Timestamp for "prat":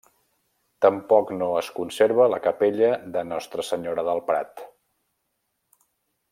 4.33-4.67